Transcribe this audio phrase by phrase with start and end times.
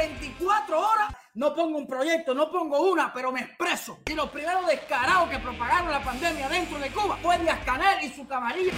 [0.00, 3.98] en 24 horas no pongo un proyecto, no pongo una, pero me expreso.
[4.06, 8.08] Y los primeros descarados que propagaron la pandemia dentro de Cuba fue Díaz Canel y
[8.10, 8.72] su camarilla.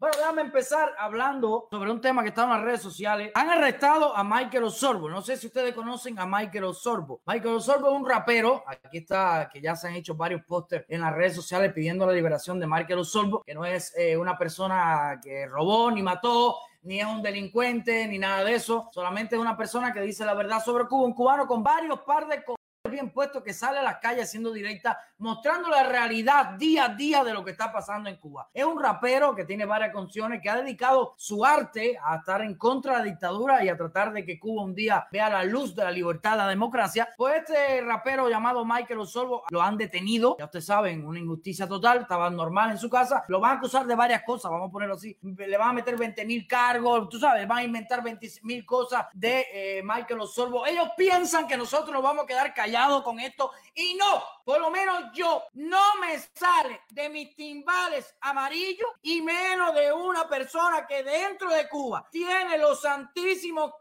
[0.00, 3.30] Bueno, déjame empezar hablando sobre un tema que está en las redes sociales.
[3.34, 5.08] Han arrestado a Michael Osorbo.
[5.08, 7.22] No sé si ustedes conocen a Michael Osorbo.
[7.24, 8.64] Michael Osorbo es un rapero.
[8.66, 12.12] Aquí está, que ya se han hecho varios pósters en las redes sociales pidiendo la
[12.12, 17.00] liberación de Michael Osorbo, que no es eh, una persona que robó ni mató ni
[17.00, 18.88] es un delincuente, ni nada de eso.
[18.92, 22.28] Solamente es una persona que dice la verdad sobre Cuba, un cubano con varios par
[22.28, 22.44] de
[22.94, 27.22] bien puesto que sale a las calles haciendo directa, mostrando la realidad día a día
[27.24, 28.48] de lo que está pasando en Cuba.
[28.54, 32.56] Es un rapero que tiene varias canciones, que ha dedicado su arte a estar en
[32.56, 35.74] contra de la dictadura y a tratar de que Cuba un día vea la luz
[35.74, 37.08] de la libertad, la democracia.
[37.16, 42.02] Pues este rapero llamado Michael Osorbo lo han detenido, ya ustedes saben, una injusticia total,
[42.02, 44.94] estaba normal en su casa, lo van a acusar de varias cosas, vamos a ponerlo
[44.94, 48.64] así, le van a meter 20 mil cargos, tú sabes, van a inventar 20 mil
[48.64, 50.66] cosas de eh, Michael Osorbo.
[50.66, 53.52] Ellos piensan que nosotros nos vamos a quedar callados con esto.
[53.74, 59.74] Y no, por lo menos yo no me sale de mis timbales amarillos y menos
[59.74, 63.72] de una persona que dentro de Cuba tiene los santísimos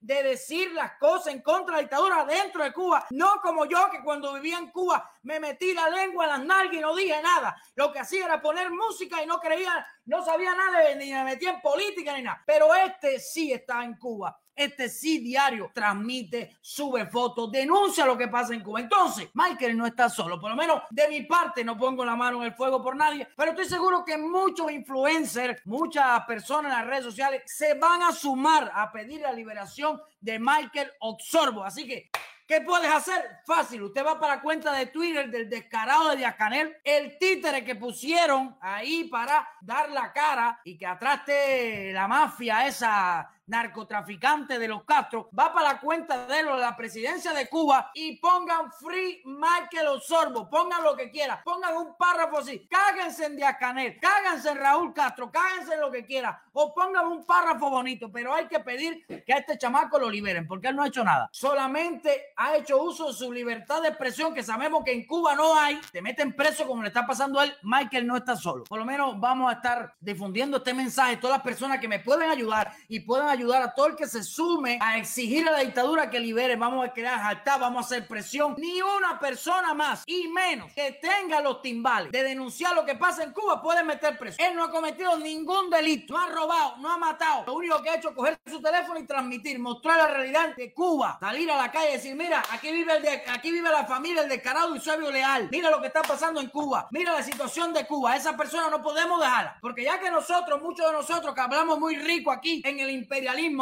[0.00, 3.90] de decir las cosas en contra de la dictadura dentro de Cuba, no como yo
[3.90, 7.20] que cuando vivía en Cuba me metí la lengua en las nalgas y no dije
[7.20, 7.56] nada.
[7.74, 11.50] Lo que hacía era poner música y no creía, no sabía nada, ni me metía
[11.50, 12.42] en política ni nada.
[12.46, 18.28] Pero este sí está en Cuba este sí diario transmite, sube fotos, denuncia lo que
[18.28, 18.80] pasa en Cuba.
[18.80, 20.40] Entonces, Michael no está solo.
[20.40, 23.28] Por lo menos de mi parte no pongo la mano en el fuego por nadie,
[23.36, 28.12] pero estoy seguro que muchos influencers, muchas personas en las redes sociales se van a
[28.12, 31.62] sumar a pedir la liberación de Michael Oxorbo.
[31.62, 32.10] Así que
[32.46, 33.40] ¿Qué puedes hacer?
[33.44, 33.82] Fácil.
[33.82, 38.56] Usted va para la cuenta de Twitter del descarado de Diacanel, el títere que pusieron
[38.60, 45.28] ahí para dar la cara y que atrás la mafia esa narcotraficante de los Castro,
[45.36, 50.82] va para la cuenta de la presidencia de Cuba y pongan Free Michael Osorbo, pongan
[50.82, 55.30] lo que quieran, pongan un párrafo así, cáguense en Díaz Canel, cáganse en Raúl Castro,
[55.30, 59.32] cáguense en lo que quieran, o pongan un párrafo bonito, pero hay que pedir que
[59.32, 61.28] a este chamaco lo liberen, porque él no ha hecho nada.
[61.32, 65.58] Solamente ha hecho uso de su libertad de expresión, que sabemos que en Cuba no
[65.58, 68.64] hay, te meten preso como le está pasando a él, Michael no está solo.
[68.64, 72.30] Por lo menos vamos a estar difundiendo este mensaje, todas las personas que me pueden
[72.30, 76.18] ayudar y puedan a todo el que se sume a exigir a la dictadura que
[76.18, 76.56] libere.
[76.56, 78.54] Vamos a crear jaltar, vamos a hacer presión.
[78.58, 83.22] Ni una persona más y menos que tenga los timbales de denunciar lo que pasa
[83.24, 84.38] en Cuba puede meter preso.
[84.40, 87.44] Él no ha cometido ningún delito, no ha robado, no ha matado.
[87.46, 90.72] Lo único que ha hecho es coger su teléfono y transmitir, mostrar la realidad de
[90.72, 93.84] Cuba, salir a la calle y decir, mira, aquí vive, el de, aquí vive la
[93.84, 95.48] familia, el descarado y sabio leal.
[95.50, 96.88] Mira lo que está pasando en Cuba.
[96.90, 98.16] Mira la situación de Cuba.
[98.16, 99.58] Esa persona no podemos dejarla.
[99.60, 102.90] Porque ya que nosotros, muchos de nosotros que hablamos muy rico aquí en el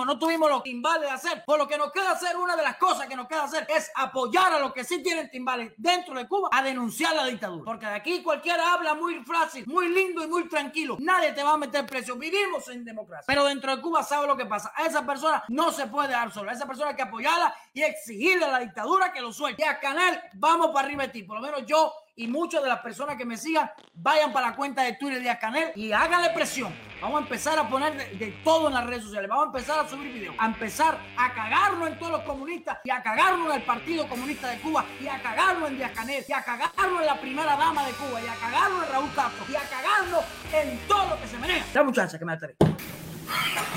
[0.05, 1.45] no tuvimos los timbales de hacer.
[1.45, 3.91] Por lo que nos queda hacer, una de las cosas que nos queda hacer es
[3.95, 7.65] apoyar a los que sí tienen timbales dentro de Cuba a denunciar la dictadura.
[7.65, 10.97] Porque de aquí cualquiera habla muy fácil, muy lindo y muy tranquilo.
[11.01, 12.17] Nadie te va a meter precio.
[12.17, 13.25] Vivimos en democracia.
[13.27, 14.73] Pero dentro de Cuba sabe lo que pasa.
[14.75, 16.53] A esa persona no se puede dejar sola.
[16.53, 19.63] A esa persona hay que apoyarla y exigirle a la dictadura que lo suelte.
[19.63, 21.23] Y a Canal, vamos para arriba de ti.
[21.23, 24.57] Por lo menos yo y muchas de las personas que me sigan vayan para la
[24.57, 26.75] cuenta de Twitter de Canel y háganle presión.
[27.01, 29.29] Vamos a empezar a poner de, todo en las redes sociales.
[29.29, 32.91] Vamos a empezar a subir videos, a empezar a cagarnos en todos los comunistas y
[32.91, 36.33] a cagarnos en el Partido Comunista de Cuba y a cagarnos en Díaz Canel y
[36.33, 39.57] a cagarnos en la primera dama de Cuba y a cagarnos en Raúl Castro y
[39.57, 41.67] a cagarnos en todo lo que se maneja.
[41.75, 42.57] La muchacha que me atreve.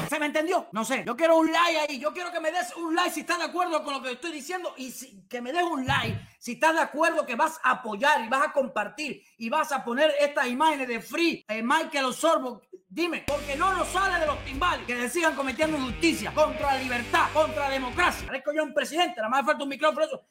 [0.09, 0.67] ¿Se me entendió?
[0.71, 1.03] No sé.
[1.05, 1.99] Yo quiero un like ahí.
[1.99, 4.31] Yo quiero que me des un like si estás de acuerdo con lo que estoy
[4.31, 4.91] diciendo y
[5.27, 8.47] que me des un like si estás de acuerdo que vas a apoyar y vas
[8.47, 12.61] a compartir y vas a poner estas imágenes de Free Michael Osorbo.
[12.89, 17.27] Dime, porque no nos sale de los timbales que decían cometiendo injusticia contra la libertad,
[17.33, 18.25] contra la democracia.
[18.25, 20.05] Parezco yo un presidente, nada más falta un micrófono.
[20.05, 20.23] Eso.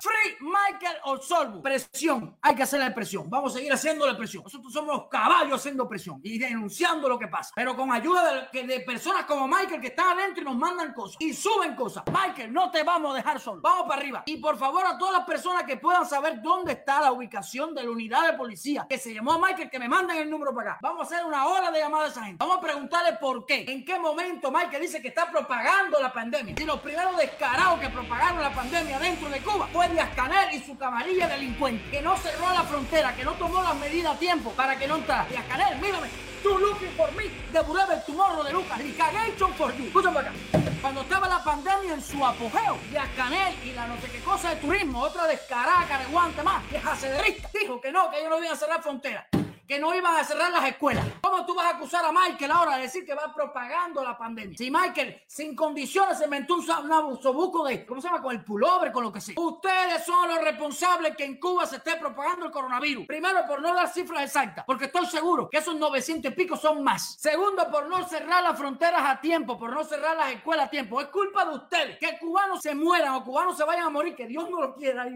[0.00, 0.36] Free
[0.76, 1.62] Michael Osorbo.
[1.62, 2.36] Presión.
[2.42, 3.30] Hay que hacer la presión.
[3.30, 4.42] Vamos a seguir haciendo la presión.
[4.42, 7.52] Nosotros somos los caballos haciendo presión y denunciando lo que pasa.
[7.56, 11.32] Pero con ayuda de, personas como Michael que están adentro y nos mandan cosas y
[11.32, 12.04] suben cosas.
[12.12, 13.62] Michael, no te vamos a dejar solo.
[13.62, 14.22] Vamos para arriba.
[14.26, 17.84] Y por favor, a todas las personas que puedan saber dónde está la ubicación de
[17.84, 20.72] la unidad de policía que se llamó a Michael, que me manden el número para
[20.72, 20.80] acá.
[20.82, 22.44] Vamos a hacer una hora de llamada a esa gente.
[22.44, 23.64] Vamos a preguntarle por qué.
[23.66, 26.54] En qué momento Michael dice que está propagando la pandemia.
[26.58, 30.65] Y los primeros descarados que propagaron la pandemia dentro de Cuba fue Díaz Canel y
[30.66, 34.50] su camarilla delincuente, que no cerró la frontera, que no tomó las medidas a tiempo
[34.50, 35.24] para que no entrara.
[35.26, 36.08] Díaz Canel, mírame,
[36.42, 39.86] tú looking for me, de Forever Tomorrow de Lucas, Recagation for you.
[39.86, 40.32] Escúchame acá.
[40.80, 44.50] Cuando estaba la pandemia en su apogeo, Díaz Canel y la no sé qué cosa
[44.50, 48.38] de turismo, otra descarada, guante más, que es acederista, dijo que no, que ellos no
[48.38, 49.26] iban a cerrar frontera.
[49.66, 51.04] Que no iban a cerrar las escuelas.
[51.22, 54.56] ¿Cómo tú vas a acusar a Michael ahora de decir que va propagando la pandemia?
[54.56, 58.22] Si Michael sin condiciones se inventó un, un abusobuco de, ¿cómo se llama?
[58.22, 59.34] Con el pullover, con lo que sea.
[59.38, 63.06] Ustedes son los responsables que en Cuba se esté propagando el coronavirus.
[63.06, 66.82] Primero, por no dar cifras exactas, porque estoy seguro que esos 900 y pico son
[66.84, 67.16] más.
[67.18, 71.00] Segundo, por no cerrar las fronteras a tiempo, por no cerrar las escuelas a tiempo.
[71.00, 74.26] Es culpa de ustedes que cubanos se mueran o cubanos se vayan a morir, que
[74.26, 75.06] Dios no lo quiera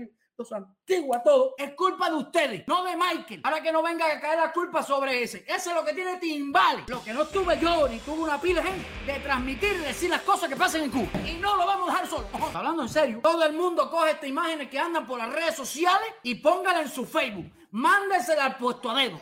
[0.43, 3.41] ir antigua todo, es culpa de ustedes, no de Michael.
[3.43, 5.45] Para que no venga a caer la culpa sobre ese.
[5.47, 6.85] Ese es lo que tiene Timbal.
[6.89, 10.11] Lo que no tuve yo ni tuve una pila de gente de transmitir y decir
[10.11, 11.09] las cosas que pasan en Cuba.
[11.27, 12.27] Y no lo vamos a dejar solo.
[12.55, 13.21] hablando en serio.
[13.23, 16.89] Todo el mundo coge estas imágenes que andan por las redes sociales y póngala en
[16.89, 17.51] su Facebook.
[17.73, 19.21] Mándesela al puesto a dedo.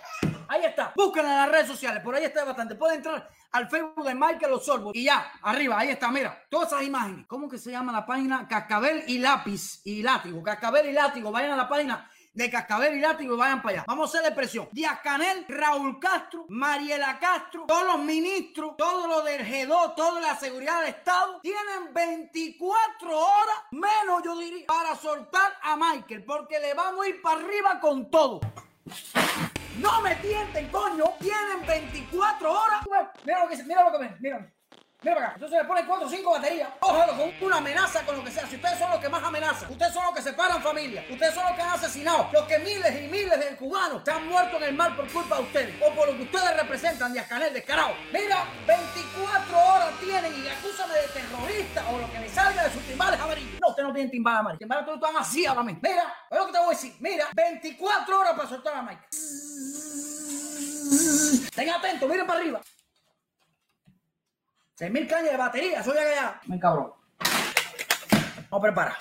[0.49, 0.93] Ahí está.
[0.97, 2.03] Búsquenla en las redes sociales.
[2.03, 2.75] Por ahí está bastante.
[2.75, 4.93] Puede entrar al Facebook de Michael Osorbo.
[4.95, 7.27] Y ya, arriba, ahí está, mira, todas esas imágenes.
[7.27, 8.47] ¿Cómo que se llama la página?
[8.49, 10.43] Cascabel y lápiz y látigo.
[10.43, 11.31] Cascabel y látigo.
[11.31, 12.09] Vayan a la página
[12.39, 13.85] de Cascabel y Látigo y vayan para allá.
[13.87, 14.69] Vamos a hacer la presión.
[14.71, 20.37] Díaz Canel, Raúl Castro, Mariela Castro, todos los ministros, todo lo del G2, toda la
[20.37, 26.75] seguridad del Estado, tienen 24 horas, menos yo diría, para soltar a Michael, porque le
[26.75, 28.41] vamos a ir para arriba con todo.
[29.79, 31.05] No me tienten, coño.
[31.21, 32.81] Tienen 24 horas.
[33.25, 34.53] Mira lo que mira lo que ven, mira.
[35.01, 35.35] Mira para acá.
[35.37, 36.71] Entonces le ponen 4 o 5 baterías.
[36.81, 38.45] Ojalá con una amenaza con lo que sea.
[38.49, 41.45] Si ustedes son los que más amenazan, ustedes son los que separan familias, ustedes son
[41.45, 44.65] los que han asesinado, los que miles y miles de cubanos se han muerto en
[44.65, 47.95] el mar por culpa de ustedes o por lo que ustedes representan, de Canel, descarado.
[48.13, 52.83] Mira, 24 horas tienen y acúsame de terrorista o lo que le salga de sus
[52.83, 53.61] timbales amarillos.
[53.61, 54.59] No, usted no tiene timbales amarillos.
[54.59, 55.81] Timbales todos están así ahora mismo.
[55.81, 56.97] Mira, es lo que te voy a decir.
[56.99, 59.07] Mira, 24 horas para soltar a Mike.
[60.91, 62.61] Estén atentos, miren para arriba.
[64.79, 66.41] 6.000 cañas de batería, soy allá.
[66.47, 66.93] Me cabrón.
[68.51, 68.97] Vamos a preparar.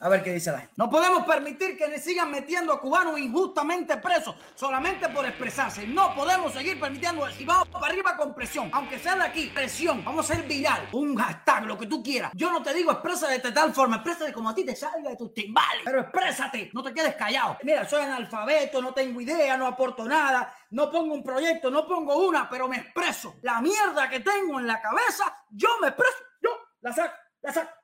[0.00, 0.74] A ver qué dice la gente.
[0.76, 5.86] No podemos permitir que le sigan metiendo a cubanos injustamente presos solamente por expresarse.
[5.86, 8.70] No podemos seguir permitiendo y vamos para arriba con presión.
[8.72, 10.04] Aunque sea de aquí, presión.
[10.04, 10.88] Vamos a ser viral.
[10.92, 12.32] Un hashtag, lo que tú quieras.
[12.34, 13.96] Yo no te digo exprésate de tal forma.
[13.96, 15.82] Exprésate como a ti te salga de tus timbales.
[15.84, 16.70] Pero exprésate.
[16.72, 17.58] No te quedes callado.
[17.62, 20.54] Mira, soy analfabeto, no tengo idea, no aporto nada.
[20.70, 23.36] No pongo un proyecto, no pongo una, pero me expreso.
[23.42, 26.16] La mierda que tengo en la cabeza, yo me expreso.
[26.40, 26.50] Yo
[26.80, 27.81] la saco, la saco.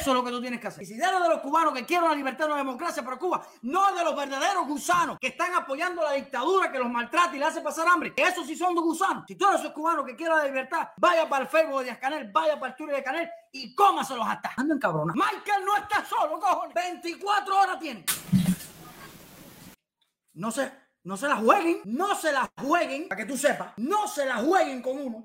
[0.00, 0.82] Eso es lo que tú tienes que hacer.
[0.82, 3.94] Y si de los cubanos que quieren la libertad y la democracia para Cuba, no
[3.94, 7.60] de los verdaderos gusanos que están apoyando la dictadura que los maltrata y le hace
[7.60, 8.14] pasar hambre.
[8.16, 9.24] Esos sí son de gusanos.
[9.28, 12.30] Si todos esos cubanos que quieren la libertad, vaya para el Facebook de Díaz Canel,
[12.32, 14.52] vaya para el Twitter de Canel y cómaselos hasta.
[14.56, 15.12] Anden cabrona.
[15.12, 16.74] Michael no está solo, cojones.
[16.74, 18.04] 24 horas tiene.
[20.32, 20.72] No se,
[21.04, 24.36] no se la jueguen, no se la jueguen, para que tú sepas, no se la
[24.36, 25.24] jueguen con uno.